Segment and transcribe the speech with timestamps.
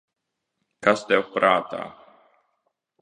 [0.87, 1.85] Kas tev prātā?